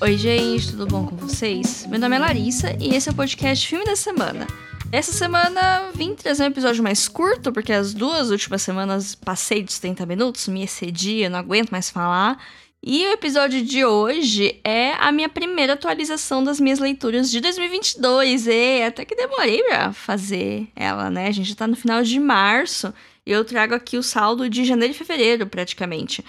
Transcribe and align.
Oi, 0.00 0.18
gente, 0.18 0.72
tudo 0.72 0.86
bom 0.86 1.06
com 1.06 1.16
vocês? 1.16 1.86
Meu 1.86 1.98
nome 1.98 2.16
é 2.16 2.18
Larissa 2.18 2.76
e 2.80 2.94
esse 2.94 3.08
é 3.08 3.12
o 3.12 3.14
podcast 3.14 3.66
Filme 3.66 3.84
da 3.84 3.96
Semana. 3.96 4.46
Essa 4.92 5.12
semana 5.12 5.90
vim 5.94 6.14
trazer 6.14 6.42
um 6.42 6.48
episódio 6.48 6.82
mais 6.82 7.08
curto, 7.08 7.52
porque 7.52 7.72
as 7.72 7.94
duas 7.94 8.30
últimas 8.30 8.62
semanas 8.62 9.14
passei 9.14 9.62
dos 9.62 9.78
30 9.78 10.04
minutos, 10.04 10.48
me 10.48 10.62
excedi, 10.62 11.20
eu 11.20 11.30
não 11.30 11.38
aguento 11.38 11.70
mais 11.70 11.90
falar. 11.90 12.38
E 12.82 13.06
o 13.06 13.12
episódio 13.12 13.64
de 13.64 13.84
hoje 13.84 14.60
é 14.62 14.92
a 14.94 15.10
minha 15.10 15.28
primeira 15.28 15.72
atualização 15.72 16.44
das 16.44 16.60
minhas 16.60 16.78
leituras 16.78 17.30
de 17.30 17.40
2022. 17.40 18.46
E 18.46 18.82
até 18.82 19.06
que 19.06 19.14
demorei 19.14 19.62
pra 19.62 19.92
fazer 19.92 20.68
ela, 20.76 21.08
né? 21.08 21.28
A 21.28 21.32
gente 21.32 21.48
já 21.48 21.54
tá 21.54 21.66
no 21.66 21.76
final 21.76 22.02
de 22.02 22.20
março 22.20 22.92
e 23.24 23.32
eu 23.32 23.42
trago 23.42 23.74
aqui 23.74 23.96
o 23.96 24.02
saldo 24.02 24.50
de 24.50 24.64
janeiro 24.64 24.92
e 24.92 24.96
fevereiro, 24.96 25.46
praticamente. 25.46 26.22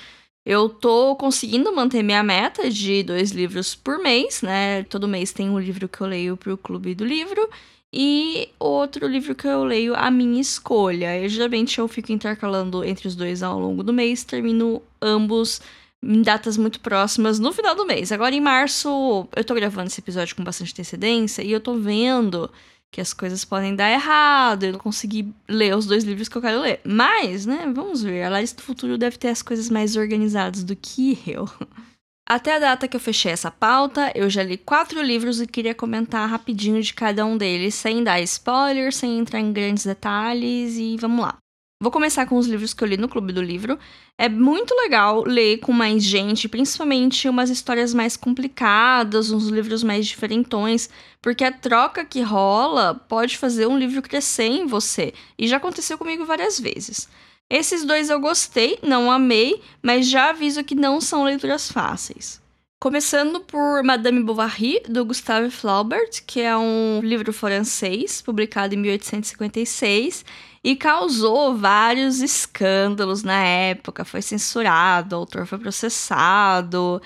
Eu 0.46 0.70
tô 0.70 1.16
conseguindo 1.16 1.74
manter 1.76 2.04
minha 2.04 2.22
meta 2.22 2.70
de 2.70 3.02
dois 3.02 3.32
livros 3.32 3.74
por 3.74 3.98
mês, 3.98 4.44
né? 4.44 4.84
Todo 4.84 5.08
mês 5.08 5.34
tem 5.34 5.50
um 5.50 5.58
livro 5.60 5.90
que 5.90 6.00
eu 6.02 6.06
leio 6.08 6.38
pro 6.38 6.56
Clube 6.56 6.94
do 6.94 7.04
Livro 7.04 7.50
e 7.92 8.50
outro 8.60 9.08
livro 9.08 9.34
que 9.34 9.48
eu 9.48 9.64
leio 9.64 9.96
a 9.96 10.12
minha 10.12 10.40
escolha. 10.40 11.18
E, 11.18 11.28
geralmente 11.30 11.80
eu 11.80 11.88
fico 11.88 12.12
intercalando 12.12 12.84
entre 12.84 13.08
os 13.08 13.16
dois 13.16 13.42
ao 13.42 13.60
longo 13.60 13.82
do 13.82 13.92
mês, 13.92 14.24
termino 14.24 14.84
ambos 15.02 15.62
em 16.04 16.22
datas 16.22 16.58
muito 16.58 16.80
próximas 16.80 17.40
no 17.40 17.52
final 17.52 17.74
do 17.74 17.86
mês. 17.86 18.12
Agora 18.12 18.36
em 18.36 18.42
março, 18.42 19.28
eu 19.36 19.44
tô 19.44 19.56
gravando 19.56 19.88
esse 19.88 20.00
episódio 20.00 20.36
com 20.36 20.44
bastante 20.44 20.74
antecedência 20.74 21.42
e 21.42 21.52
eu 21.52 21.60
tô 21.60 21.74
vendo 21.74 22.52
que 22.96 23.02
as 23.02 23.14
coisas 23.14 23.44
podem 23.44 23.76
dar 23.76 23.92
errado, 23.92 24.64
eu 24.64 24.72
não 24.72 24.80
consegui 24.80 25.34
ler 25.50 25.76
os 25.76 25.86
dois 25.86 26.06
livros 26.06 26.30
que 26.30 26.38
eu 26.38 26.42
quero 26.42 26.62
ler. 26.62 26.80
Mas, 26.86 27.46
né, 27.46 27.70
vamos 27.76 28.02
ver. 28.02 28.24
A 28.24 28.30
Larissa 28.30 28.56
do 28.56 28.62
Futuro 28.62 28.98
deve 28.98 29.18
ter 29.18 29.28
as 29.28 29.42
coisas 29.42 29.70
mais 29.70 29.98
organizadas 29.98 30.64
do 30.64 30.78
que 30.78 31.20
eu. 31.28 31.46
Até 32.26 32.56
a 32.56 32.60
data 32.60 32.88
que 32.88 32.96
eu 32.96 33.02
fechei 33.02 33.34
essa 33.34 33.52
pauta, 33.52 34.14
eu 34.16 34.30
já 34.30 34.42
li 34.42 34.58
quatro 34.58 35.02
livros 35.02 35.42
e 35.42 35.46
queria 35.46 35.76
comentar 35.76 36.28
rapidinho 36.30 36.82
de 36.82 36.94
cada 36.94 37.26
um 37.26 37.38
deles, 37.38 37.76
sem 37.76 38.02
dar 38.02 38.22
spoilers, 38.22 38.96
sem 38.96 39.20
entrar 39.20 39.42
em 39.42 39.52
grandes 39.52 39.86
detalhes 39.86 40.78
e 40.78 40.96
vamos 40.98 41.20
lá. 41.20 41.38
Vou 41.78 41.92
começar 41.92 42.26
com 42.26 42.38
os 42.38 42.48
livros 42.48 42.74
que 42.74 42.82
eu 42.86 42.88
li 42.88 42.96
no 42.96 43.10
Clube 43.10 43.34
do 43.34 43.42
Livro. 43.42 43.78
É 44.18 44.30
muito 44.30 44.74
legal 44.74 45.26
ler 45.26 45.58
com 45.58 45.74
mais 45.74 46.02
gente, 46.02 46.48
principalmente 46.48 47.28
umas 47.28 47.50
histórias 47.50 47.94
mais 47.94 48.16
complicadas, 48.16 49.30
uns 49.30 49.50
livros 49.50 49.84
mais 49.84 50.08
diferentões, 50.08 50.90
porque 51.22 51.44
a 51.44 51.52
troca 51.52 52.06
que 52.06 52.22
rola 52.22 52.96
pode 52.96 53.38
fazer 53.38 53.68
um 53.68 53.78
livro 53.78 54.02
crescer 54.02 54.46
em 54.46 54.66
você. 54.66 55.14
E 55.38 55.50
já 55.50 55.58
aconteceu 55.58 55.98
comigo 55.98 56.26
várias 56.26 56.58
vezes. 56.58 57.10
Esses 57.50 57.84
dois 57.84 58.10
eu 58.10 58.22
gostei, 58.22 58.80
não 58.82 59.12
amei, 59.12 59.62
mas 59.84 60.08
já 60.08 60.30
aviso 60.30 60.64
que 60.64 60.76
não 60.76 61.02
são 61.02 61.26
leituras 61.26 61.70
fáceis. 61.70 62.42
Começando 62.82 63.40
por 63.42 63.84
Madame 63.84 64.24
Bovary, 64.24 64.82
do 64.88 65.04
Gustave 65.04 65.50
Flaubert, 65.50 66.24
que 66.26 66.40
é 66.40 66.56
um 66.56 67.02
livro 67.04 67.34
francês, 67.34 68.22
publicado 68.22 68.76
em 68.76 68.78
1856 68.78 70.24
e 70.66 70.76
causou 70.76 71.56
vários 71.56 72.22
escândalos 72.22 73.22
na 73.22 73.38
época. 73.46 74.04
Foi 74.04 74.20
censurado, 74.20 75.16
o 75.16 75.20
autor 75.20 75.46
foi 75.46 75.60
processado, 75.60 77.00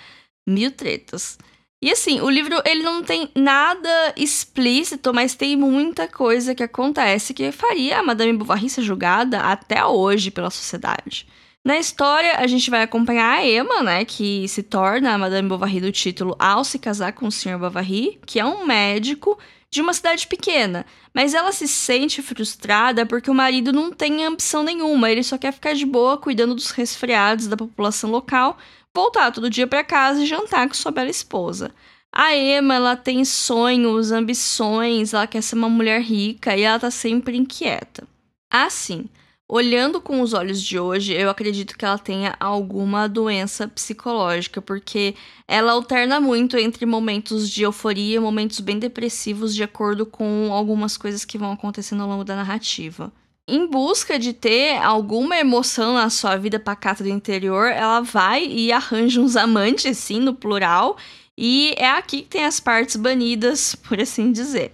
mil 0.47 0.71
tretas. 0.71 1.37
E 1.83 1.91
assim, 1.91 2.21
o 2.21 2.29
livro 2.29 2.61
ele 2.65 2.83
não 2.83 3.03
tem 3.03 3.29
nada 3.35 4.13
explícito, 4.15 5.13
mas 5.13 5.35
tem 5.35 5.57
muita 5.57 6.07
coisa 6.07 6.55
que 6.55 6.63
acontece 6.63 7.33
que 7.33 7.51
faria 7.51 7.99
a 7.99 8.03
Madame 8.03 8.31
Bovary 8.31 8.69
ser 8.69 8.81
julgada 8.81 9.41
até 9.41 9.85
hoje 9.85 10.31
pela 10.31 10.49
sociedade. 10.49 11.27
Na 11.65 11.77
história, 11.77 12.37
a 12.37 12.47
gente 12.47 12.69
vai 12.69 12.83
acompanhar 12.83 13.39
a 13.39 13.45
Emma, 13.45 13.83
né, 13.83 14.05
que 14.05 14.47
se 14.47 14.63
torna 14.63 15.13
a 15.13 15.17
Madame 15.17 15.49
Bovary 15.49 15.81
do 15.81 15.91
título 15.91 16.33
ao 16.39 16.63
se 16.63 16.79
casar 16.79 17.11
com 17.11 17.27
o 17.27 17.31
Sr. 17.31 17.59
Bovary, 17.59 18.21
que 18.25 18.39
é 18.39 18.45
um 18.45 18.65
médico 18.65 19.37
de 19.71 19.81
uma 19.81 19.93
cidade 19.93 20.27
pequena, 20.27 20.85
mas 21.13 21.33
ela 21.33 21.51
se 21.51 21.67
sente 21.67 22.21
frustrada 22.21 23.05
porque 23.05 23.29
o 23.29 23.35
marido 23.35 23.71
não 23.71 23.91
tem 23.91 24.25
ambição 24.25 24.63
nenhuma, 24.63 25.11
ele 25.11 25.23
só 25.23 25.37
quer 25.37 25.53
ficar 25.53 25.73
de 25.73 25.85
boa 25.85 26.17
cuidando 26.17 26.55
dos 26.55 26.71
resfriados 26.71 27.47
da 27.47 27.55
população 27.55 28.09
local, 28.09 28.57
voltar 28.93 29.31
todo 29.31 29.49
dia 29.49 29.67
para 29.67 29.83
casa 29.83 30.23
e 30.23 30.25
jantar 30.25 30.67
com 30.67 30.73
sua 30.73 30.91
bela 30.91 31.09
esposa. 31.09 31.71
A 32.11 32.35
Emma, 32.35 32.73
ela 32.75 32.95
tem 32.95 33.23
sonhos, 33.23 34.11
ambições, 34.11 35.13
ela 35.13 35.27
quer 35.27 35.43
ser 35.43 35.55
uma 35.55 35.69
mulher 35.69 36.01
rica 36.01 36.57
e 36.57 36.63
ela 36.63 36.79
tá 36.79 36.89
sempre 36.89 37.37
inquieta. 37.37 38.07
Assim, 38.51 39.05
Olhando 39.51 39.99
com 39.99 40.21
os 40.21 40.33
olhos 40.33 40.61
de 40.61 40.77
hoje, 40.77 41.11
eu 41.11 41.27
acredito 41.27 41.75
que 41.75 41.83
ela 41.83 41.97
tenha 41.97 42.35
alguma 42.39 43.09
doença 43.09 43.67
psicológica, 43.67 44.61
porque 44.61 45.15
ela 45.47 45.71
alterna 45.71 46.19
muito 46.19 46.55
entre 46.55 46.85
momentos 46.85 47.49
de 47.49 47.63
euforia 47.63 48.17
e 48.17 48.19
momentos 48.19 48.59
bem 48.59 48.77
depressivos, 48.77 49.55
de 49.55 49.63
acordo 49.63 50.05
com 50.05 50.53
algumas 50.53 50.97
coisas 50.97 51.25
que 51.25 51.35
vão 51.35 51.51
acontecendo 51.51 52.03
ao 52.03 52.09
longo 52.09 52.23
da 52.23 52.35
narrativa. 52.35 53.11
Em 53.47 53.65
busca 53.65 54.19
de 54.19 54.33
ter 54.33 54.77
alguma 54.83 55.35
emoção 55.35 55.95
na 55.95 56.11
sua 56.11 56.35
vida 56.35 56.59
pacata 56.59 57.03
do 57.03 57.09
interior, 57.09 57.71
ela 57.71 58.01
vai 58.01 58.45
e 58.45 58.71
arranja 58.71 59.19
uns 59.19 59.35
amantes, 59.35 59.97
sim, 59.97 60.19
no 60.19 60.35
plural, 60.35 60.95
e 61.35 61.73
é 61.75 61.89
aqui 61.89 62.21
que 62.21 62.29
tem 62.29 62.45
as 62.45 62.59
partes 62.59 62.97
banidas, 62.97 63.73
por 63.89 63.99
assim 63.99 64.31
dizer. 64.31 64.71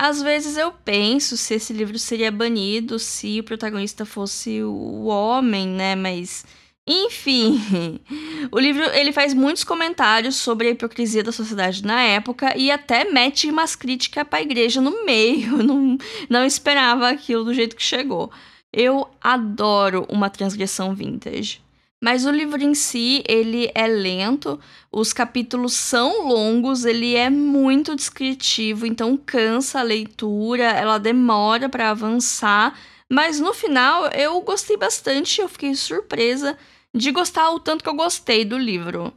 Às 0.00 0.22
vezes 0.22 0.56
eu 0.56 0.70
penso 0.70 1.36
se 1.36 1.54
esse 1.54 1.72
livro 1.72 1.98
seria 1.98 2.30
banido 2.30 3.00
se 3.00 3.40
o 3.40 3.42
protagonista 3.42 4.06
fosse 4.06 4.62
o 4.62 5.06
homem, 5.06 5.66
né? 5.66 5.96
Mas 5.96 6.44
enfim, 6.86 8.00
o 8.52 8.60
livro 8.60 8.84
ele 8.94 9.12
faz 9.12 9.34
muitos 9.34 9.64
comentários 9.64 10.36
sobre 10.36 10.68
a 10.68 10.70
hipocrisia 10.70 11.24
da 11.24 11.32
sociedade 11.32 11.84
na 11.84 12.00
época 12.00 12.56
e 12.56 12.70
até 12.70 13.10
mete 13.10 13.50
umas 13.50 13.74
críticas 13.74 14.22
para 14.22 14.38
a 14.38 14.42
igreja 14.42 14.80
no 14.80 15.04
meio. 15.04 15.58
Não, 15.66 15.98
não 16.30 16.44
esperava 16.44 17.08
aquilo 17.08 17.42
do 17.42 17.52
jeito 17.52 17.74
que 17.74 17.82
chegou. 17.82 18.30
Eu 18.72 19.08
adoro 19.20 20.06
uma 20.08 20.30
transgressão 20.30 20.94
vintage. 20.94 21.60
Mas 22.00 22.24
o 22.24 22.30
livro 22.30 22.62
em 22.62 22.74
si, 22.74 23.24
ele 23.26 23.70
é 23.74 23.86
lento, 23.88 24.58
os 24.90 25.12
capítulos 25.12 25.72
são 25.72 26.28
longos, 26.28 26.84
ele 26.84 27.16
é 27.16 27.28
muito 27.28 27.96
descritivo, 27.96 28.86
então 28.86 29.16
cansa 29.16 29.80
a 29.80 29.82
leitura, 29.82 30.64
ela 30.64 30.98
demora 30.98 31.68
para 31.68 31.90
avançar, 31.90 32.78
mas 33.10 33.40
no 33.40 33.52
final 33.52 34.06
eu 34.08 34.40
gostei 34.42 34.76
bastante, 34.76 35.40
eu 35.40 35.48
fiquei 35.48 35.74
surpresa 35.74 36.56
de 36.94 37.10
gostar 37.10 37.50
o 37.50 37.58
tanto 37.58 37.82
que 37.82 37.90
eu 37.90 37.94
gostei 37.94 38.44
do 38.44 38.56
livro. 38.56 39.12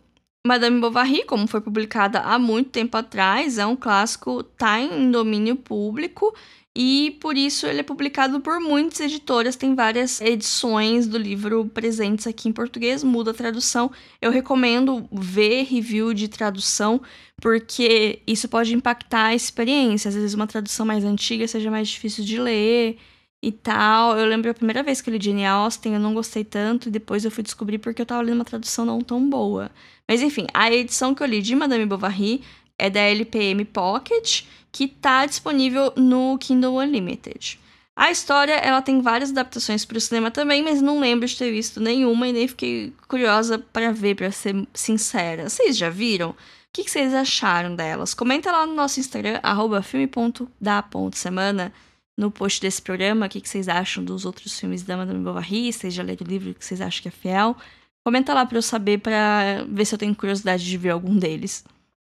Madame 0.46 0.82
Bovary, 0.82 1.24
como 1.24 1.48
foi 1.48 1.62
publicada 1.62 2.20
há 2.22 2.40
muito 2.40 2.72
tempo 2.72 2.98
atrás, 2.98 3.60
é 3.60 3.66
um 3.66 3.76
clássico, 3.76 4.42
tá 4.42 4.80
em 4.80 5.12
domínio 5.12 5.56
público 5.56 6.34
e 6.76 7.18
por 7.20 7.38
isso 7.38 7.68
ele 7.68 7.82
é 7.82 7.84
publicado 7.84 8.40
por 8.40 8.62
muitas 8.62 9.02
editoras, 9.02 9.58
tem 9.58 9.76
várias 9.76 10.22
edições 10.22 11.06
do 11.06 11.18
livro 11.18 11.66
presentes 11.66 12.26
aqui 12.26 12.48
em 12.48 12.54
português, 12.54 13.04
muda 13.04 13.32
a 13.32 13.34
tradução. 13.34 13.92
Eu 14.22 14.32
recomendo 14.32 15.06
ver 15.12 15.64
review 15.64 16.14
de 16.14 16.30
tradução, 16.30 17.02
porque 17.42 18.22
isso 18.26 18.48
pode 18.48 18.74
impactar 18.74 19.28
a 19.28 19.36
experiência. 19.36 20.08
Às 20.08 20.16
vezes 20.16 20.34
uma 20.34 20.48
tradução 20.48 20.86
mais 20.86 21.04
antiga 21.04 21.46
seja 21.46 21.70
mais 21.70 21.90
difícil 21.90 22.24
de 22.24 22.40
ler 22.40 22.98
e 23.44 23.52
tal. 23.52 24.18
Eu 24.18 24.26
lembro 24.26 24.50
a 24.50 24.54
primeira 24.54 24.82
vez 24.82 25.02
que 25.02 25.10
eu 25.10 25.14
li 25.14 25.22
Jane 25.22 25.46
Austen, 25.46 25.94
eu 25.94 26.00
não 26.00 26.14
gostei 26.14 26.46
tanto, 26.46 26.88
e 26.88 26.92
depois 26.92 27.26
eu 27.26 27.32
fui 27.32 27.44
descobrir 27.44 27.80
porque 27.80 28.02
eu 28.02 28.06
tava 28.06 28.22
lendo 28.22 28.36
uma 28.36 28.46
tradução 28.46 28.86
não 28.86 29.02
tão 29.02 29.30
boa. 29.30 29.70
Mas 30.08 30.22
enfim, 30.22 30.48
a 30.54 30.72
edição 30.72 31.14
que 31.14 31.22
eu 31.24 31.28
li 31.28 31.42
de 31.42 31.56
Madame 31.56 31.86
Bovary 31.86 32.42
é 32.82 32.90
da 32.90 33.00
LPM 33.00 33.64
Pocket, 33.66 34.44
que 34.72 34.86
está 34.86 35.26
disponível 35.26 35.94
no 35.96 36.38
Kindle 36.40 36.78
Unlimited. 36.78 37.60
A 37.96 38.10
história, 38.10 38.54
ela 38.54 38.82
tem 38.82 39.02
várias 39.02 39.30
adaptações 39.30 39.86
para 39.86 39.98
o 39.98 40.02
cinema 40.02 40.32
também, 40.32 40.64
mas 40.64 40.82
não 40.82 41.00
lembro 41.00 41.28
de 41.28 41.38
ter 41.38 41.52
visto 41.52 41.80
nenhuma 41.80 42.28
e 42.28 42.34
nem 42.34 42.48
fiquei 42.48 42.92
curiosa 43.08 43.60
para 43.60 43.92
ver, 43.92 44.16
para 44.16 44.32
ser 44.32 44.68
sincera. 44.74 45.48
Vocês 45.48 45.78
já 45.78 45.90
viram? 45.90 46.32
O 46.32 46.36
que, 46.74 46.90
vocês 46.90 47.14
acharam 47.14 47.76
delas? 47.76 48.14
Comenta 48.16 48.52
lá 48.52 48.66
no 48.66 48.74
nosso 48.74 49.00
Instagram, 49.00 49.40
filme.da.semana, 49.84 51.72
no 52.18 52.32
post 52.32 52.62
desse 52.62 52.82
programa, 52.82 53.28
o 53.28 53.30
que, 53.30 53.48
vocês 53.48 53.68
acham 53.68 54.04
dos 54.04 54.26
outros 54.26 54.58
filmes 54.60 54.82
da 54.82 54.98
Madame 54.98 55.24
Bovary, 55.24 55.72
vocês 55.72 55.94
já 55.94 56.02
leram 56.02 56.26
o 56.26 56.30
livro 56.30 56.56
que 56.56 56.66
vocês 56.66 56.82
acham 56.82 57.04
que 57.04 57.08
é 57.10 57.12
fiel. 57.12 57.56
Comenta 58.04 58.34
lá 58.34 58.46
para 58.46 58.58
eu 58.58 58.62
saber, 58.62 59.00
para 59.00 59.66
ver 59.70 59.86
se 59.86 59.94
eu 59.94 60.00
tenho 60.00 60.16
curiosidade 60.16 60.66
de 60.66 60.78
ver 60.78 60.90
algum 60.90 61.16
deles. 61.16 61.64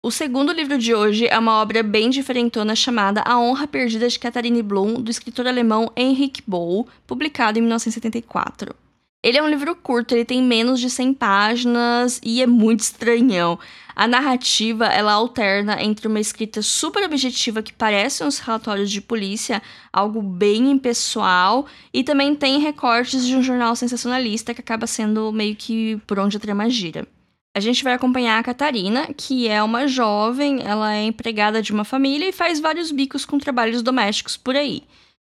O 0.06 0.12
segundo 0.12 0.52
livro 0.52 0.78
de 0.78 0.94
hoje 0.94 1.28
é 1.30 1.40
uma 1.40 1.62
obra 1.62 1.82
bem 1.82 2.10
diferentona 2.10 2.76
chamada 2.76 3.24
A 3.26 3.40
Honra 3.40 3.66
Perdida 3.66 4.06
de 4.10 4.20
Catherine 4.20 4.62
Blum, 4.62 4.96
do 5.02 5.10
escritor 5.10 5.48
alemão 5.48 5.90
Henrik 5.96 6.44
Boll, 6.46 6.86
publicado 7.08 7.58
em 7.58 7.62
1974. 7.62 8.76
Ele 9.24 9.38
é 9.38 9.42
um 9.42 9.48
livro 9.48 9.74
curto, 9.78 10.14
ele 10.14 10.26
tem 10.26 10.44
menos 10.44 10.82
de 10.82 10.90
100 10.90 11.14
páginas 11.14 12.20
e 12.22 12.42
é 12.42 12.46
muito 12.46 12.82
estranhão. 12.82 13.58
A 13.96 14.06
narrativa, 14.06 14.88
ela 14.88 15.14
alterna 15.14 15.82
entre 15.82 16.10
uma 16.10 16.20
escrita 16.20 16.62
super 16.62 17.06
objetiva 17.06 17.64
que 17.64 17.72
parece 17.72 18.26
uns 18.26 18.40
relatórios 18.40 18.92
de 18.92 19.00
polícia, 19.00 19.62
algo 19.94 20.22
bem 20.22 20.70
impessoal, 20.70 21.66
e 21.94 22.04
também 22.04 22.36
tem 22.36 22.60
recortes 22.60 23.26
de 23.26 23.38
um 23.38 23.42
jornal 23.42 23.74
sensacionalista 23.74 24.54
que 24.54 24.60
acaba 24.60 24.86
sendo 24.86 25.32
meio 25.32 25.56
que 25.56 25.96
por 26.06 26.20
onde 26.20 26.36
a 26.36 26.42
trama 26.42 26.70
gira. 26.70 27.08
A 27.56 27.60
gente 27.60 27.84
vai 27.84 27.94
acompanhar 27.94 28.40
a 28.40 28.44
Catarina, 28.44 29.14
que 29.16 29.48
é 29.48 29.62
uma 29.62 29.88
jovem, 29.88 30.64
ela 30.66 30.96
é 30.96 31.04
empregada 31.04 31.62
de 31.62 31.72
uma 31.72 31.86
família 31.86 32.28
e 32.28 32.34
faz 32.34 32.60
vários 32.60 32.92
bicos 32.92 33.26
com 33.26 33.38
trabalhos 33.38 33.84
domésticos 33.84 34.36
por 34.36 34.56
aí. 34.56 34.84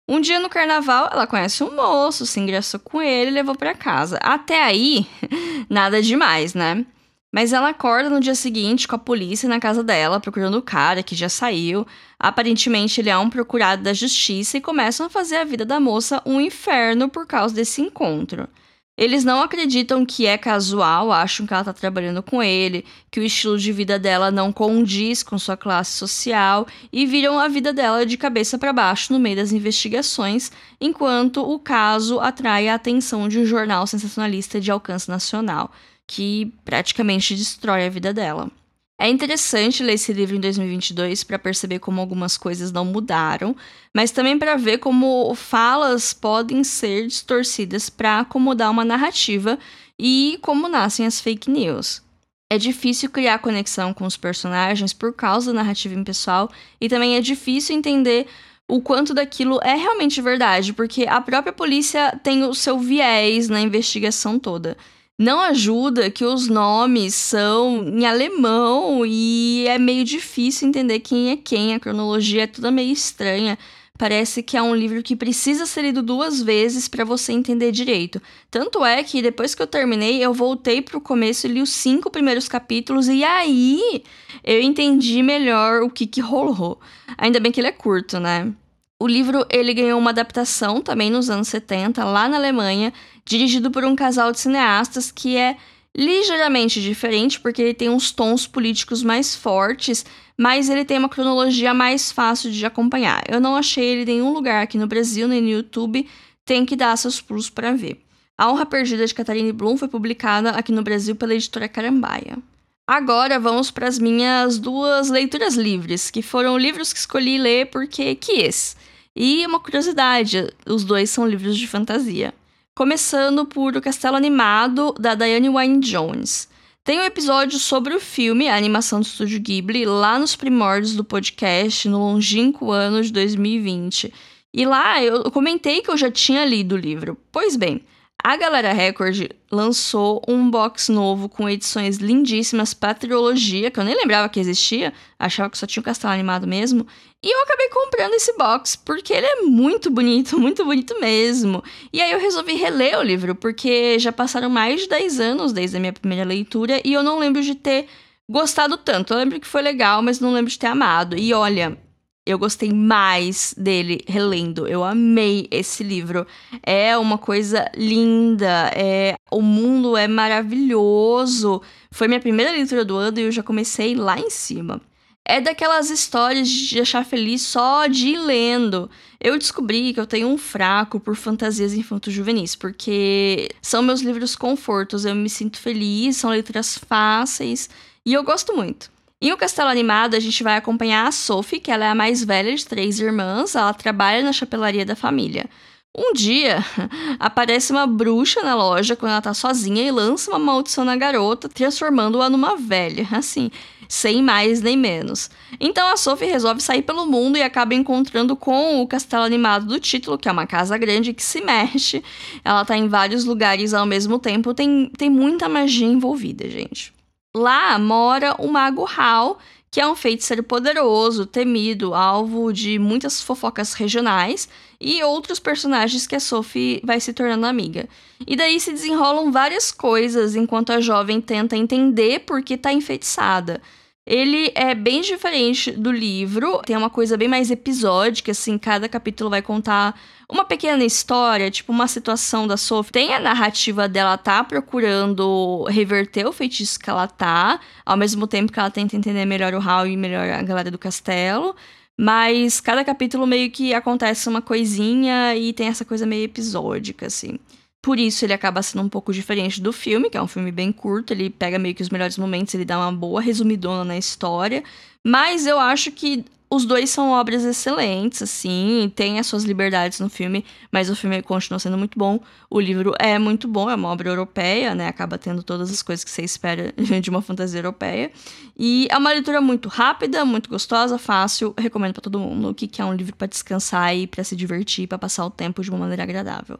Um 0.09 0.21
dia 0.21 0.41
no 0.41 0.49
carnaval, 0.49 1.09
ela 1.13 1.27
conhece 1.27 1.63
um 1.63 1.75
moço, 1.75 2.27
se 2.27 2.41
engraçou 2.41 2.81
com 2.81 3.01
ele 3.01 3.31
e 3.31 3.35
levou 3.35 3.55
para 3.55 3.75
casa. 3.75 4.19
Até 4.23 4.61
aí, 4.61 5.07
nada 5.71 6.03
demais, 6.03 6.53
né? 6.53 6.85
Mas 7.33 7.53
ela 7.53 7.69
acorda 7.69 8.11
no 8.11 8.21
dia 8.21 8.35
seguinte 8.35 8.89
com 8.89 8.97
a 8.97 8.99
polícia 8.99 9.49
na 9.49 9.61
casa 9.61 9.85
dela, 9.85 10.19
procurando 10.19 10.59
o 10.59 10.63
cara 10.63 11.05
que 11.05 11.15
já 11.15 11.29
saiu. 11.29 11.87
Aparentemente, 12.19 13.01
ele 13.01 13.11
é 13.11 13.19
um 13.19 13.31
procurado 13.31 13.83
da 13.83 13.93
justiça 13.93 14.57
e 14.57 14.61
começam 14.61 15.07
a 15.07 15.11
fazer 15.11 15.37
a 15.37 15.45
vida 15.45 15.65
da 15.65 15.79
moça 15.79 16.21
um 16.27 16.41
inferno 16.41 17.09
por 17.09 17.27
causa 17.27 17.55
desse 17.55 17.83
encontro. 17.83 18.49
Eles 18.97 19.25
não 19.25 19.43
acreditam 19.43 20.07
que 20.07 20.25
é 20.25 20.39
casual, 20.39 21.13
acham 21.13 21.47
que 21.47 21.53
ela 21.53 21.65
tá 21.65 21.73
trabalhando 21.73 22.23
com 22.23 22.43
ele, 22.43 22.83
que 23.11 23.21
o 23.21 23.23
estilo 23.23 23.59
de 23.59 23.71
vida 23.71 23.99
dela 23.99 24.31
não 24.31 24.51
condiz 24.51 25.23
com 25.23 25.39
sua 25.39 25.57
classe 25.57 25.93
social 25.93 26.67
e 26.91 27.05
viram 27.05 27.39
a 27.39 27.47
vida 27.47 27.75
dela 27.75 28.07
de 28.07 28.17
cabeça 28.17 28.57
para 28.57 28.73
baixo 28.73 29.13
no 29.13 29.21
meio 29.21 29.37
das 29.37 29.53
investigações, 29.53 30.51
enquanto 30.81 31.43
o 31.43 31.59
caso 31.59 32.21
atrai 32.21 32.69
a 32.69 32.75
atenção 32.75 33.29
de 33.29 33.39
um 33.39 33.45
jornal 33.45 33.87
sensacionalista 33.87 34.59
de 34.59 34.71
alcance 34.71 35.11
nacional, 35.11 35.71
que 36.07 36.51
praticamente 36.65 37.35
destrói 37.35 37.85
a 37.85 37.91
vida 37.91 38.15
dela. 38.15 38.51
É 38.99 39.11
interessante 39.11 39.83
ler 39.83 39.95
esse 39.95 40.13
livro 40.13 40.37
em 40.37 40.41
2022 40.41 41.23
para 41.23 41.39
perceber 41.39 41.79
como 41.81 42.01
algumas 42.01 42.39
coisas 42.39 42.73
não 42.73 42.85
mudaram, 42.85 43.55
mas 43.93 44.11
também 44.11 44.39
para 44.39 44.57
ver 44.57 44.79
como 44.79 45.35
falas 45.35 46.15
podem 46.15 46.65
ser 46.65 47.07
distorcidas 47.07 47.91
para 47.91 48.21
acomodar 48.21 48.71
uma 48.71 48.87
narrativa 48.87 49.59
e 49.99 50.39
como 50.41 50.67
nascem 50.67 51.05
as 51.05 51.21
fake 51.21 51.51
news. 51.51 52.03
É 52.51 52.57
difícil 52.57 53.11
criar 53.11 53.41
conexão 53.41 53.93
com 53.93 54.07
os 54.07 54.17
personagens 54.17 54.95
por 54.95 55.13
causa 55.13 55.53
da 55.53 55.61
narrativa 55.61 55.95
impessoal 55.95 56.51
e 56.81 56.89
também 56.89 57.17
é 57.17 57.21
difícil 57.21 57.77
entender 57.77 58.27
o 58.69 58.81
quanto 58.81 59.13
daquilo 59.13 59.61
é 59.63 59.75
realmente 59.75 60.23
verdade, 60.23 60.73
porque 60.73 61.07
a 61.07 61.21
própria 61.21 61.53
polícia 61.53 62.19
tem 62.23 62.45
o 62.45 62.55
seu 62.55 62.79
viés 62.79 63.49
na 63.49 63.61
investigação 63.61 64.39
toda. 64.39 64.77
Não 65.19 65.41
ajuda 65.41 66.11
que 66.11 66.27
os 66.27 66.47
nomes 66.47 67.15
são 67.15 67.89
em 67.89 68.05
alemão 68.05 69.03
e 69.07 69.65
é 69.67 69.79
meio 69.79 70.05
difícil 70.05 70.69
entender 70.69 71.01
quem 71.01 71.31
é 71.31 71.37
quem, 71.39 71.75
a 71.75 71.81
cronologia 71.81 72.43
é 72.43 72.47
toda 72.47 72.71
meio 72.71 72.93
estranha. 72.93 73.59
Parece 73.99 74.43
que 74.43 74.59
é 74.59 74.63
um 74.63 74.75
livro 74.75 75.03
que 75.03 75.17
precisa 75.17 75.65
ser 75.65 75.83
lido 75.83 76.03
duas 76.03 76.43
vezes 76.43 76.87
para 76.87 77.03
você 77.03 77.33
entender 77.33 77.73
direito. 77.73 78.21
Tanto 78.51 78.85
é 78.85 79.03
que 79.03 79.23
depois 79.23 79.55
que 79.55 79.63
eu 79.63 79.67
terminei, 79.67 80.23
eu 80.23 80.35
voltei 80.35 80.83
pro 80.83 81.01
começo 81.01 81.47
e 81.47 81.51
li 81.51 81.63
os 81.63 81.71
cinco 81.71 82.11
primeiros 82.11 82.47
capítulos 82.47 83.09
e 83.09 83.25
aí 83.25 84.05
eu 84.45 84.61
entendi 84.61 85.23
melhor 85.23 85.83
o 85.83 85.89
que 85.89 86.07
que 86.07 86.21
rolou. 86.21 86.79
Ainda 87.17 87.41
bem 87.41 87.51
que 87.51 87.59
ele 87.59 87.69
é 87.69 87.73
curto, 87.73 88.21
né? 88.21 88.53
O 88.99 89.07
livro 89.07 89.45
ele 89.51 89.75
ganhou 89.75 89.99
uma 89.99 90.11
adaptação 90.11 90.81
também 90.81 91.11
nos 91.11 91.29
anos 91.29 91.49
70, 91.49 92.03
lá 92.03 92.29
na 92.29 92.37
Alemanha, 92.37 92.93
dirigido 93.27 93.71
por 93.71 93.85
um 93.85 93.95
casal 93.95 94.33
de 94.33 94.41
cineastas 94.41 95.13
que 95.13 95.37
é 95.37 95.57
ligeiramente 95.95 96.81
diferente, 96.81 97.39
porque 97.39 97.61
ele 97.61 97.75
tem 97.75 97.91
uns 97.91 98.11
tons 98.11 98.47
políticos 98.47 99.03
mais 99.03 99.35
fortes, 99.35 100.05
mas 100.37 100.71
ele 100.71 100.85
tem 100.85 100.99
uma 100.99 101.09
cronologia 101.11 101.75
mais 101.75 102.11
fácil 102.11 102.51
de 102.51 102.65
acompanhar. 102.65 103.23
Eu 103.29 103.41
não 103.41 103.55
achei 103.55 103.85
ele 103.85 104.03
em 104.03 104.17
nenhum 104.17 104.33
lugar 104.33 104.63
aqui 104.63 104.79
no 104.79 104.87
Brasil, 104.87 105.29
nem 105.29 105.43
no 105.43 105.49
YouTube, 105.49 106.09
tem 106.45 106.65
que 106.65 106.77
dar 106.77 106.97
seus 106.97 107.21
pulos 107.21 107.51
para 107.51 107.73
ver. 107.73 108.01
A 108.37 108.51
Honra 108.51 108.65
Perdida 108.65 109.07
de 109.07 109.15
Catarine 109.15 109.53
Bloom 109.53 109.77
foi 109.77 109.89
publicada 109.89 110.51
aqui 110.51 110.73
no 110.73 110.83
Brasil 110.83 111.17
pela 111.17 111.35
editora 111.35 111.69
Carambaia. 111.69 112.39
Agora 112.89 113.41
vamos 113.41 113.73
para 113.73 113.89
as 113.89 113.99
minhas 113.99 114.61
duas 114.61 115.11
leituras 115.11 115.57
livres, 115.57 116.09
que 116.09 116.23
foram 116.23 116.57
livros 116.57 116.93
que 116.93 117.01
escolhi 117.01 117.37
ler 117.37 117.67
porque 117.67 118.15
quis. 118.15 118.77
E 119.15 119.45
uma 119.45 119.59
curiosidade, 119.59 120.49
os 120.65 120.85
dois 120.85 121.11
são 121.11 121.27
livros 121.27 121.57
de 121.57 121.67
fantasia. 121.67 122.33
Começando 122.77 123.45
por 123.45 123.77
O 123.77 123.81
Castelo 123.81 124.17
Animado, 124.17 124.95
da 125.01 125.17
Diane 125.17 125.49
Wynne 125.49 125.81
Jones. 125.81 126.49
Tem 126.85 127.01
um 127.01 127.05
episódio 127.05 127.59
sobre 127.59 127.93
o 127.93 127.99
filme, 127.99 128.49
a 128.49 128.55
animação 128.55 129.01
do 129.01 129.07
Estúdio 129.07 129.41
Ghibli, 129.41 129.85
lá 129.85 130.17
nos 130.17 130.37
primórdios 130.37 130.95
do 130.95 131.03
podcast, 131.03 131.89
no 131.89 131.99
longínquo 131.99 132.71
ano 132.71 133.03
de 133.03 133.11
2020. 133.11 134.15
E 134.55 134.65
lá 134.65 135.03
eu 135.03 135.29
comentei 135.33 135.83
que 135.83 135.91
eu 135.91 135.97
já 135.97 136.09
tinha 136.09 136.45
lido 136.45 136.77
o 136.77 136.79
livro. 136.79 137.19
Pois 137.33 137.57
bem, 137.57 137.83
a 138.27 138.37
Galera 138.37 138.73
Record 138.73 139.31
lançou 139.53 140.21
um 140.27 140.51
box 140.51 140.91
novo 140.91 141.29
com 141.29 141.49
edições 141.49 141.99
lindíssimas 141.99 142.75
para 142.75 142.93
trilogia, 142.93 143.71
que 143.71 143.79
eu 143.79 143.85
nem 143.85 143.95
lembrava 143.95 144.29
que 144.29 144.41
existia, 144.41 144.93
achava 145.17 145.49
que 145.49 145.57
só 145.57 145.65
tinha 145.65 145.81
o 145.81 145.85
castelo 145.85 146.13
animado 146.13 146.45
mesmo. 146.45 146.85
E 147.23 147.33
eu 147.33 147.43
acabei 147.45 147.69
comprando 147.69 148.15
esse 148.15 148.37
box 148.37 148.75
porque 148.75 149.13
ele 149.13 149.27
é 149.27 149.43
muito 149.43 149.91
bonito, 149.91 150.37
muito 150.43 150.65
bonito 150.65 150.99
mesmo. 150.99 151.63
E 151.93 152.03
aí 152.03 152.11
eu 152.11 152.19
resolvi 152.19 152.55
reler 152.55 152.99
o 152.99 153.03
livro, 153.05 153.33
porque 153.37 153.97
já 154.01 154.11
passaram 154.11 154.51
mais 154.51 154.81
de 154.81 154.89
10 154.89 155.21
anos 155.21 155.53
desde 155.53 155.77
a 155.77 155.81
minha 155.81 155.93
primeira 155.93 156.25
leitura 156.25 156.81
e 156.85 156.95
eu 156.95 157.05
não 157.05 157.21
lembro 157.21 157.41
de 157.43 157.55
ter 157.55 157.87
gostado 158.29 158.77
tanto. 158.77 159.15
Eu 159.15 159.19
lembro 159.19 159.39
que 159.39 159.47
foi 159.47 159.63
legal, 159.63 160.03
mas 160.03 160.19
não 160.19 160.33
lembro 160.33 160.51
de 160.51 160.59
ter 160.59 160.67
amado. 160.67 161.17
E 161.17 161.33
olha, 161.33 161.79
eu 162.27 162.39
gostei 162.39 162.73
mais 162.73 163.55
dele 163.57 164.05
relendo. 164.09 164.67
Eu 164.67 164.83
amei 164.83 165.47
esse 165.49 165.85
livro. 165.85 166.27
É 166.61 166.99
uma 166.99 167.17
coisa 167.17 167.71
linda. 167.77 168.73
É, 168.75 169.15
o 169.31 169.41
mundo 169.41 169.97
é 169.97 170.09
maravilhoso. 170.09 171.63
Foi 171.93 172.09
minha 172.09 172.21
primeira 172.21 172.51
leitura 172.51 172.85
do 172.85 172.97
ano 172.97 173.21
e 173.21 173.23
eu 173.23 173.33
já 173.33 173.45
comecei 173.45 173.95
lá 173.95 174.19
em 174.19 174.29
cima. 174.29 174.81
É 175.25 175.41
daquelas 175.41 175.89
histórias 175.89 176.49
de 176.49 176.75
deixar 176.75 177.05
feliz 177.05 177.43
só 177.43 177.87
de 177.87 178.09
ir 178.09 178.19
lendo. 178.19 178.91
Eu 179.21 179.39
descobri 179.39 179.93
que 179.95 180.01
eu 180.01 180.07
tenho 180.07 180.29
um 180.29 180.39
fraco 180.39 181.01
por 181.01 181.17
fantasias 181.17 181.75
infanto-juvenis, 181.75 182.55
porque 182.55 183.49
são 183.63 183.83
meus 183.83 184.01
livros 184.01 184.35
confortos. 184.35 185.05
Eu 185.05 185.15
me 185.15 185.31
sinto 185.31 185.59
feliz, 185.59 186.17
são 186.17 186.31
leituras 186.31 186.77
fáceis 186.77 187.71
e 188.05 188.13
eu 188.13 188.23
gosto 188.25 188.55
muito. 188.55 188.96
Em 189.19 189.33
O 189.33 189.37
Castelo 189.37 189.71
Animado, 189.71 190.15
a 190.15 190.21
gente 190.21 190.43
vai 190.43 190.57
acompanhar 190.57 191.09
a 191.09 191.11
Sophie, 191.11 191.59
que 191.59 191.71
ela 191.71 191.87
é 191.87 191.89
a 191.89 191.95
mais 191.95 192.23
velha 192.23 192.55
de 192.55 192.67
três 192.67 193.01
irmãs, 193.01 193.55
ela 193.55 193.73
trabalha 193.73 194.23
na 194.23 194.31
chapelaria 194.31 194.85
da 194.85 194.95
família. 194.95 195.49
Um 195.97 196.13
dia, 196.13 196.59
aparece 197.19 197.73
uma 197.73 197.87
bruxa 197.87 198.43
na 198.43 198.55
loja 198.55 198.95
quando 198.95 199.13
ela 199.13 199.23
tá 199.23 199.33
sozinha 199.33 199.83
e 199.83 199.91
lança 199.91 200.31
uma 200.31 200.39
maldição 200.39 200.85
na 200.85 200.97
garota, 200.97 201.49
transformando-a 201.49 202.29
numa 202.29 202.57
velha, 202.57 203.09
assim, 203.11 203.51
sem 203.89 204.23
mais 204.23 204.61
nem 204.61 204.77
menos. 204.77 205.31
Então 205.59 205.89
a 205.89 205.97
Sophie 205.97 206.27
resolve 206.27 206.61
sair 206.61 206.83
pelo 206.83 207.07
mundo 207.07 207.39
e 207.39 207.43
acaba 207.43 207.75
encontrando 207.75 208.37
com 208.37 208.83
o 208.83 208.87
castelo 208.87 209.25
animado 209.25 209.65
do 209.65 209.81
título, 209.81 210.19
que 210.19 210.29
é 210.29 210.33
uma 210.33 210.47
casa 210.47 210.77
grande 210.77 211.15
que 211.15 211.25
se 211.25 211.41
mexe. 211.41 212.05
Ela 212.45 212.67
tá 212.67 212.77
em 212.77 212.87
vários 212.87 213.25
lugares 213.25 213.73
ao 213.73 213.87
mesmo 213.87 214.19
tempo, 214.19 214.53
tem, 214.53 214.91
tem 214.99 215.09
muita 215.09 215.49
magia 215.49 215.87
envolvida, 215.87 216.47
gente. 216.51 216.96
Lá 217.37 217.79
mora 217.79 218.35
o 218.39 218.49
Mago 218.49 218.89
Hal, 218.97 219.39
que 219.71 219.79
é 219.79 219.87
um 219.87 219.95
feiticeiro 219.95 220.43
poderoso, 220.43 221.27
temido, 221.27 221.95
alvo 221.95 222.51
de 222.51 222.79
muitas 222.79 223.21
fofocas 223.21 223.75
regionais 223.75 224.49
e 224.81 225.03
outros 225.03 225.39
personagens 225.39 226.07
que 226.07 226.17
a 226.17 226.21
Sophie 226.21 226.81
vai 226.83 226.99
se 226.99 227.13
tornando 227.13 227.45
amiga. 227.45 227.87
E 228.27 228.37
daí 228.37 228.59
se 228.59 228.73
desenrolam 228.73 229.31
várias 229.31 229.71
coisas 229.71 230.35
enquanto 230.35 230.71
a 230.71 230.81
jovem 230.81 231.21
tenta 231.21 231.55
entender 231.55 232.21
por 232.21 232.41
que 232.43 232.55
está 232.55 232.73
enfeitiçada. 232.73 233.61
Ele 234.07 234.53
é 234.55 234.73
bem 234.73 235.01
diferente 235.01 235.73
do 235.73 235.91
livro, 235.91 236.63
tem 236.65 236.77
uma 236.77 236.89
coisa 236.89 237.17
bem 237.17 237.27
mais 237.27 237.51
episódica, 237.51 238.31
assim, 238.31 238.57
cada 238.57 238.89
capítulo 238.89 239.29
vai 239.29 239.43
contar 239.43 239.99
uma 240.31 240.45
pequena 240.45 240.85
história, 240.85 241.51
tipo 241.51 241.73
uma 241.73 241.89
situação 241.89 242.47
da 242.47 242.57
Sophie. 242.57 242.93
Tem 242.93 243.15
a 243.15 243.19
narrativa 243.19 243.89
dela 243.89 244.17
tá 244.17 244.45
procurando 244.45 245.65
reverter 245.65 246.25
o 246.25 246.33
feitiço 246.33 246.79
que 246.79 246.89
ela 246.89 247.09
tá, 247.09 247.59
ao 247.85 247.97
mesmo 247.97 248.29
tempo 248.29 248.53
que 248.53 248.61
ela 248.61 248.71
tenta 248.71 248.95
entender 248.95 249.25
melhor 249.25 249.53
o 249.55 249.61
Hal 249.61 249.89
e 249.89 249.97
melhor 249.97 250.29
a 250.29 250.43
galera 250.43 250.71
do 250.71 250.79
castelo. 250.79 251.57
Mas 251.99 252.61
cada 252.61 252.85
capítulo 252.85 253.27
meio 253.27 253.51
que 253.51 253.75
acontece 253.75 254.29
uma 254.29 254.43
coisinha 254.43 255.35
e 255.35 255.53
tem 255.53 255.67
essa 255.67 255.85
coisa 255.85 256.07
meio 256.07 256.25
episódica, 256.25 257.07
assim. 257.07 257.41
Por 257.87 258.01
isso 258.01 258.25
ele 258.25 258.33
acaba 258.33 258.61
sendo 258.63 258.83
um 258.85 258.89
pouco 258.89 259.13
diferente 259.13 259.63
do 259.63 259.73
filme, 259.73 260.11
que 260.11 260.17
é 260.17 260.21
um 260.21 260.27
filme 260.27 260.51
bem 260.51 260.73
curto, 260.73 261.13
ele 261.13 261.31
pega 261.31 261.57
meio 261.57 261.73
que 261.73 261.83
os 261.85 261.89
melhores 261.89 262.19
momentos, 262.19 262.53
ele 262.53 262.65
dá 262.65 262.77
uma 262.81 262.91
boa 262.91 263.21
resumidona 263.21 263.85
na 263.85 263.97
história. 263.97 264.65
Mas 265.05 265.47
eu 265.47 265.57
acho 265.61 265.93
que 265.93 266.25
os 266.51 266.65
dois 266.65 266.91
são 266.91 267.13
obras 267.13 267.45
excelentes, 267.45 268.23
assim, 268.23 268.91
tem 268.97 269.21
as 269.21 269.29
suas 269.29 269.45
liberdades 269.45 270.01
no 270.01 270.11
filme, 270.11 270.45
mas 270.73 270.91
o 270.91 270.97
filme 270.97 271.23
continua 271.23 271.61
sendo 271.61 271.79
muito 271.79 271.97
bom. 271.97 272.19
O 272.51 272.59
livro 272.59 272.93
é 272.99 273.21
muito 273.21 273.47
bom, 273.47 273.71
é 273.71 273.77
uma 273.77 273.89
obra 273.89 274.09
europeia, 274.09 274.75
né? 274.75 274.89
Acaba 274.89 275.17
tendo 275.17 275.45
todas 275.45 275.71
as 275.71 275.81
coisas 275.81 276.03
que 276.03 276.11
você 276.11 276.23
espera 276.23 276.75
de 277.01 277.09
uma 277.09 277.23
fantasia 277.23 277.61
europeia. 277.61 278.11
E 278.59 278.89
é 278.91 278.99
uma 278.99 279.13
leitura 279.13 279.41
muito 279.41 279.69
rápida, 279.69 280.25
muito 280.25 280.51
gostosa, 280.51 280.99
fácil. 280.99 281.55
Recomendo 281.57 281.93
para 281.93 282.03
todo 282.03 282.19
mundo 282.19 282.53
que 282.53 282.67
quer 282.67 282.85
um 282.85 282.93
livro 282.93 283.15
para 283.15 283.29
descansar 283.29 283.95
e 283.95 284.09
para 284.09 284.25
se 284.25 284.35
divertir, 284.35 284.89
para 284.89 284.99
passar 284.99 285.25
o 285.25 285.31
tempo 285.31 285.63
de 285.63 285.71
uma 285.71 285.79
maneira 285.79 286.03
agradável. 286.03 286.59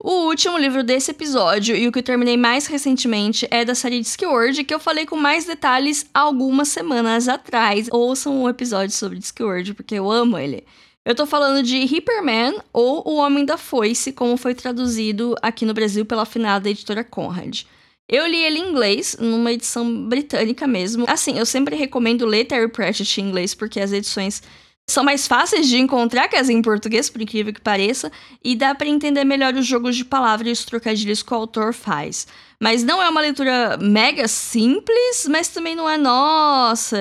O 0.00 0.28
último 0.28 0.56
livro 0.56 0.84
desse 0.84 1.10
episódio 1.10 1.74
e 1.74 1.88
o 1.88 1.90
que 1.90 1.98
eu 1.98 2.04
terminei 2.04 2.36
mais 2.36 2.68
recentemente 2.68 3.48
é 3.50 3.64
da 3.64 3.74
série 3.74 3.98
Discworld, 3.98 4.62
que 4.62 4.72
eu 4.72 4.78
falei 4.78 5.04
com 5.04 5.16
mais 5.16 5.44
detalhes 5.44 6.06
algumas 6.14 6.68
semanas 6.68 7.26
atrás. 7.26 7.88
Ouçam 7.90 8.44
um 8.44 8.48
episódio 8.48 8.94
sobre 8.94 9.18
Discworld, 9.18 9.74
porque 9.74 9.96
eu 9.96 10.08
amo 10.08 10.38
ele. 10.38 10.64
Eu 11.04 11.16
tô 11.16 11.26
falando 11.26 11.64
de 11.64 11.84
Hyperman 11.84 12.60
ou 12.72 13.02
O 13.08 13.16
Homem 13.16 13.44
da 13.44 13.56
Foice, 13.56 14.12
como 14.12 14.36
foi 14.36 14.54
traduzido 14.54 15.34
aqui 15.42 15.66
no 15.66 15.74
Brasil 15.74 16.06
pela 16.06 16.22
afinada 16.22 16.70
editora 16.70 17.02
Conrad. 17.02 17.62
Eu 18.08 18.24
li 18.24 18.38
ele 18.38 18.60
em 18.60 18.70
inglês, 18.70 19.16
numa 19.18 19.50
edição 19.50 20.06
britânica 20.06 20.64
mesmo. 20.68 21.06
Assim, 21.08 21.36
eu 21.36 21.44
sempre 21.44 21.74
recomendo 21.74 22.24
ler 22.24 22.44
Terry 22.44 22.68
Pratchett 22.68 23.20
em 23.20 23.24
inglês, 23.24 23.52
porque 23.52 23.80
as 23.80 23.90
edições 23.90 24.44
são 24.88 25.04
mais 25.04 25.28
fáceis 25.28 25.68
de 25.68 25.78
encontrar 25.78 26.28
que 26.28 26.36
as 26.36 26.48
em 26.48 26.62
português, 26.62 27.10
por 27.10 27.20
incrível 27.20 27.52
que 27.52 27.60
pareça, 27.60 28.10
e 28.42 28.56
dá 28.56 28.74
para 28.74 28.88
entender 28.88 29.22
melhor 29.22 29.54
os 29.54 29.66
jogos 29.66 29.94
de 29.94 30.04
palavras 30.04 30.48
e 30.48 30.52
os 30.52 30.64
trocadilhos 30.64 31.22
que 31.22 31.32
o 31.32 31.36
autor 31.36 31.74
faz. 31.74 32.26
Mas 32.58 32.82
não 32.82 33.00
é 33.00 33.08
uma 33.08 33.20
leitura 33.20 33.76
mega 33.76 34.26
simples, 34.26 35.28
mas 35.28 35.48
também 35.48 35.76
não 35.76 35.88
é, 35.88 35.98
nossa, 35.98 36.96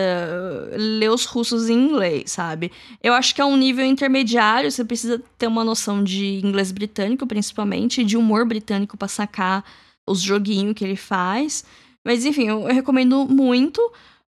ler 0.73 1.09
os 1.09 1.23
russos 1.23 1.69
em 1.69 1.85
inglês, 1.85 2.31
sabe? 2.31 2.73
Eu 3.01 3.13
acho 3.13 3.33
que 3.33 3.39
é 3.39 3.45
um 3.45 3.55
nível 3.55 3.85
intermediário, 3.85 4.69
você 4.69 4.83
precisa 4.83 5.23
ter 5.37 5.47
uma 5.47 5.63
noção 5.63 6.03
de 6.03 6.41
inglês 6.45 6.73
britânico, 6.73 7.25
principalmente, 7.25 8.01
e 8.01 8.05
de 8.05 8.17
humor 8.17 8.45
britânico 8.45 8.97
para 8.97 9.07
sacar 9.07 9.63
os 10.05 10.19
joguinhos 10.19 10.73
que 10.75 10.83
ele 10.83 10.97
faz. 10.97 11.63
Mas 12.05 12.25
enfim, 12.25 12.49
eu 12.49 12.65
recomendo 12.65 13.25
muito. 13.25 13.81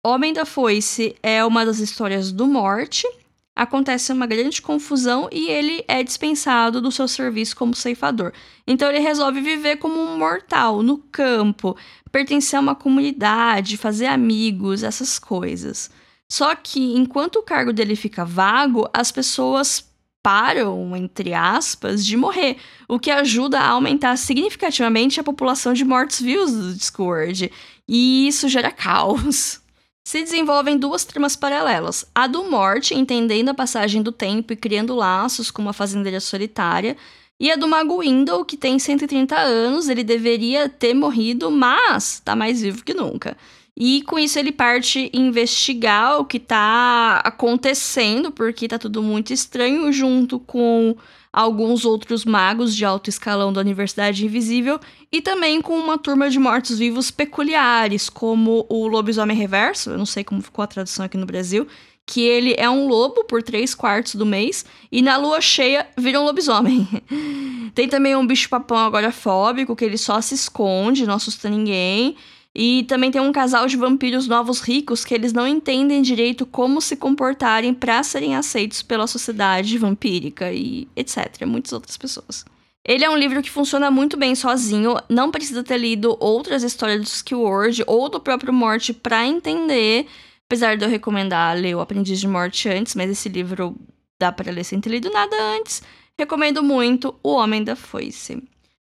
Homem 0.04 0.32
da 0.32 0.44
Foice 0.44 1.14
é 1.22 1.44
uma 1.44 1.64
das 1.64 1.78
histórias 1.78 2.30
do 2.32 2.46
Morte, 2.46 3.06
acontece 3.54 4.12
uma 4.12 4.26
grande 4.26 4.60
confusão 4.60 5.28
e 5.30 5.48
ele 5.48 5.84
é 5.86 6.02
dispensado 6.02 6.80
do 6.80 6.90
seu 6.90 7.06
serviço 7.06 7.56
como 7.56 7.74
ceifador. 7.74 8.32
Então 8.66 8.88
ele 8.88 8.98
resolve 8.98 9.40
viver 9.40 9.76
como 9.76 10.00
um 10.00 10.18
mortal 10.18 10.82
no 10.82 10.98
campo, 10.98 11.76
pertencer 12.10 12.58
a 12.58 12.62
uma 12.62 12.74
comunidade, 12.74 13.76
fazer 13.76 14.06
amigos, 14.06 14.82
essas 14.82 15.18
coisas. 15.18 15.90
Só 16.28 16.54
que 16.54 16.94
enquanto 16.96 17.36
o 17.36 17.42
cargo 17.42 17.72
dele 17.72 17.94
fica 17.94 18.24
vago, 18.24 18.88
as 18.92 19.12
pessoas 19.12 19.88
param, 20.24 20.96
entre 20.96 21.34
aspas, 21.34 22.04
de 22.04 22.16
morrer, 22.16 22.56
o 22.88 22.98
que 22.98 23.10
ajuda 23.10 23.60
a 23.60 23.68
aumentar 23.68 24.16
significativamente 24.16 25.20
a 25.20 25.24
população 25.24 25.74
de 25.74 25.84
mortos-vivos 25.84 26.50
do 26.50 26.74
Discord. 26.74 27.52
E 27.86 28.26
isso 28.26 28.48
gera 28.48 28.70
caos 28.70 29.60
se 30.04 30.22
desenvolvem 30.22 30.76
duas 30.76 31.04
tramas 31.04 31.34
paralelas. 31.34 32.04
A 32.14 32.26
do 32.26 32.44
Morte, 32.44 32.94
entendendo 32.94 33.48
a 33.48 33.54
passagem 33.54 34.02
do 34.02 34.12
tempo 34.12 34.52
e 34.52 34.56
criando 34.56 34.94
laços 34.94 35.50
com 35.50 35.62
uma 35.62 35.72
fazendeira 35.72 36.20
solitária, 36.20 36.96
e 37.40 37.50
a 37.50 37.56
do 37.56 37.66
Mago 37.66 37.98
Windle, 37.98 38.44
que 38.44 38.56
tem 38.56 38.78
130 38.78 39.36
anos, 39.36 39.88
ele 39.88 40.04
deveria 40.04 40.68
ter 40.68 40.94
morrido, 40.94 41.50
mas 41.50 42.20
tá 42.20 42.36
mais 42.36 42.60
vivo 42.60 42.84
que 42.84 42.94
nunca. 42.94 43.36
E 43.76 44.02
com 44.02 44.18
isso 44.18 44.38
ele 44.38 44.52
parte 44.52 45.10
investigar 45.12 46.20
o 46.20 46.24
que 46.24 46.38
tá 46.38 47.20
acontecendo, 47.24 48.30
porque 48.30 48.68
tá 48.68 48.78
tudo 48.78 49.02
muito 49.02 49.32
estranho, 49.32 49.90
junto 49.92 50.38
com 50.38 50.96
alguns 51.34 51.84
outros 51.84 52.24
magos 52.24 52.76
de 52.76 52.84
alto 52.84 53.10
escalão 53.10 53.52
da 53.52 53.60
Universidade 53.60 54.24
Invisível 54.24 54.78
e 55.10 55.20
também 55.20 55.60
com 55.60 55.76
uma 55.76 55.98
turma 55.98 56.30
de 56.30 56.38
mortos-vivos 56.38 57.10
peculiares, 57.10 58.08
como 58.08 58.64
o 58.68 58.86
lobisomem 58.86 59.36
reverso, 59.36 59.90
eu 59.90 59.98
não 59.98 60.06
sei 60.06 60.22
como 60.22 60.40
ficou 60.40 60.62
a 60.62 60.68
tradução 60.68 61.04
aqui 61.04 61.16
no 61.16 61.26
Brasil, 61.26 61.66
que 62.06 62.22
ele 62.22 62.54
é 62.56 62.70
um 62.70 62.86
lobo 62.86 63.24
por 63.24 63.42
três 63.42 63.74
quartos 63.74 64.14
do 64.14 64.24
mês 64.24 64.64
e 64.92 65.02
na 65.02 65.16
lua 65.16 65.40
cheia 65.40 65.88
vira 65.98 66.20
um 66.20 66.24
lobisomem. 66.24 66.86
Tem 67.74 67.88
também 67.88 68.14
um 68.14 68.24
bicho-papão 68.24 68.78
agorafóbico, 68.78 69.74
que 69.74 69.84
ele 69.84 69.98
só 69.98 70.20
se 70.20 70.36
esconde, 70.36 71.06
não 71.06 71.14
assusta 71.14 71.50
ninguém. 71.50 72.14
E 72.54 72.84
também 72.84 73.10
tem 73.10 73.20
um 73.20 73.32
casal 73.32 73.66
de 73.66 73.76
vampiros 73.76 74.28
novos 74.28 74.60
ricos 74.60 75.04
que 75.04 75.12
eles 75.12 75.32
não 75.32 75.46
entendem 75.46 76.02
direito 76.02 76.46
como 76.46 76.80
se 76.80 76.96
comportarem 76.96 77.74
para 77.74 78.02
serem 78.04 78.36
aceitos 78.36 78.80
pela 78.80 79.08
sociedade 79.08 79.76
vampírica 79.76 80.52
e 80.52 80.86
etc. 80.94 81.44
Muitas 81.46 81.72
outras 81.72 81.96
pessoas. 81.96 82.44
Ele 82.84 83.02
é 83.02 83.10
um 83.10 83.16
livro 83.16 83.42
que 83.42 83.50
funciona 83.50 83.90
muito 83.90 84.16
bem 84.16 84.34
sozinho, 84.34 84.96
não 85.08 85.30
precisa 85.30 85.64
ter 85.64 85.78
lido 85.78 86.16
outras 86.20 86.62
histórias 86.62 87.00
do 87.00 87.06
Skillword 87.06 87.82
ou 87.86 88.08
do 88.10 88.20
próprio 88.20 88.52
Morte 88.52 88.92
para 88.92 89.26
entender. 89.26 90.06
Apesar 90.46 90.76
de 90.76 90.84
eu 90.84 90.88
recomendar 90.90 91.56
ler 91.56 91.74
O 91.74 91.80
Aprendiz 91.80 92.20
de 92.20 92.28
Morte 92.28 92.68
antes, 92.68 92.94
mas 92.94 93.10
esse 93.10 93.28
livro 93.28 93.74
dá 94.20 94.30
para 94.30 94.52
ler 94.52 94.64
sem 94.64 94.80
ter 94.80 94.90
lido 94.90 95.10
nada 95.10 95.34
antes. 95.56 95.82
Recomendo 96.16 96.62
muito 96.62 97.14
O 97.22 97.32
Homem 97.32 97.64
da 97.64 97.74
Foice. 97.74 98.40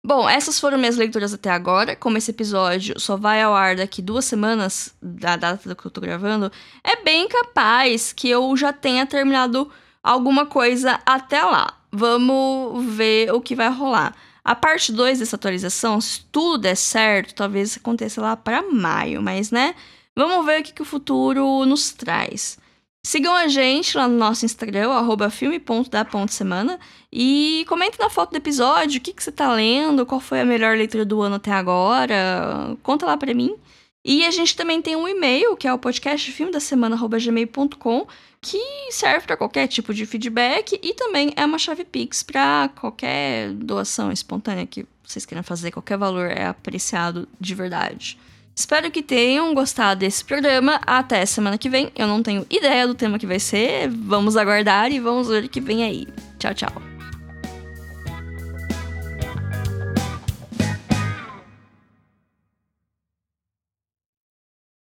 Bom, 0.07 0.29
essas 0.29 0.61
foram 0.61 0.79
minhas 0.79 0.97
leituras 0.97 1.35
até 1.35 1.51
agora. 1.51 1.97
Como 1.97 2.17
esse 2.17 2.31
episódio 2.31 2.95
só 2.97 3.17
vai 3.17 3.43
ao 3.43 3.53
ar 3.57 3.75
daqui 3.75 4.01
duas 4.01 4.25
semanas 4.25 4.95
da 5.03 5.35
data 5.35 5.75
que 5.75 5.85
eu 5.85 5.91
tô 5.91 6.01
gravando, 6.01 6.49
é 6.85 7.03
bem 7.03 7.27
capaz 7.27 8.13
que 8.13 8.31
eu 8.31 8.57
já 8.57 8.73
tenha 8.73 9.05
terminado 9.05 9.69
alguma 10.05 10.47
coisa 10.47 11.01
até 11.05 11.43
lá. 11.43 11.77
Vamos 11.91 12.85
ver 12.95 13.35
o 13.35 13.41
que 13.41 13.57
vai 13.57 13.69
rolar. 13.69 14.15
A 14.45 14.55
parte 14.55 14.93
2 14.93 15.19
dessa 15.19 15.35
atualização, 15.35 16.01
se 16.01 16.21
tudo 16.31 16.59
der 16.59 16.77
certo, 16.77 17.35
talvez 17.35 17.77
aconteça 17.77 18.23
lá 18.23 18.37
para 18.37 18.63
maio, 18.63 19.21
mas 19.21 19.51
né? 19.51 19.75
Vamos 20.15 20.47
ver 20.47 20.61
o 20.61 20.63
que, 20.63 20.73
que 20.73 20.83
o 20.83 20.85
futuro 20.85 21.67
nos 21.67 21.91
traz. 21.91 22.57
Sigam 23.07 23.37
a 23.37 23.47
gente 23.47 23.97
lá 23.97 24.09
no 24.09 24.17
nosso 24.19 24.45
Instagram, 24.45 24.91
arroba 24.91 25.31
filme.da.semana. 25.31 26.77
E 27.13 27.65
comente 27.69 28.01
na 28.01 28.11
foto 28.11 28.33
do 28.33 28.37
episódio 28.37 28.99
o 28.99 29.01
que, 29.01 29.13
que 29.13 29.23
você 29.23 29.31
tá 29.31 29.53
lendo, 29.53 30.05
qual 30.05 30.21
foi 30.21 30.41
a 30.41 30.45
melhor 30.45 30.77
leitura 30.77 31.05
do 31.05 31.23
ano 31.23 31.37
até 31.37 31.53
agora. 31.53 32.77
Conta 32.83 33.07
lá 33.07 33.17
pra 33.17 33.33
mim. 33.33 33.55
E 34.05 34.27
a 34.27 34.33
gente 34.33 34.57
também 34.57 34.83
tem 34.83 34.97
um 34.97 35.07
e-mail, 35.07 35.57
que 35.57 35.69
é 35.69 35.73
o 35.73 35.79
podcast 35.79 36.33
filme 36.33 36.51
da 36.51 36.59
semana@gmail.com, 36.59 38.09
que 38.41 38.61
serve 38.91 39.25
para 39.25 39.37
qualquer 39.37 39.69
tipo 39.69 39.95
de 39.95 40.05
feedback 40.05 40.77
e 40.83 40.93
também 40.93 41.33
é 41.37 41.45
uma 41.45 41.59
chave 41.59 41.85
Pix 41.85 42.25
para 42.25 42.71
qualquer 42.71 43.53
doação 43.53 44.11
espontânea 44.11 44.67
que 44.67 44.85
vocês 45.05 45.25
queiram 45.25 45.45
fazer, 45.45 45.71
qualquer 45.71 45.97
valor 45.97 46.29
é 46.29 46.47
apreciado 46.47 47.29
de 47.39 47.55
verdade. 47.55 48.19
Espero 48.59 48.91
que 48.91 49.03
tenham 49.03 49.53
gostado 49.53 50.01
desse 50.01 50.25
programa. 50.25 50.81
Até 50.87 51.27
semana 51.27 51.59
que 51.59 51.69
vem. 51.69 51.93
Eu 51.95 52.07
não 52.07 52.23
tenho 52.23 52.47
ideia 52.49 52.87
do 52.87 52.95
tema 52.95 53.19
que 53.19 53.27
vai 53.27 53.39
ser. 53.39 53.89
Vamos 53.91 54.35
aguardar 54.35 54.91
e 54.91 54.99
vamos 54.99 55.29
ver 55.29 55.45
o 55.45 55.49
que 55.49 55.61
vem 55.61 55.85
aí. 55.85 56.09
Tchau, 56.39 56.55
tchau. 56.55 56.96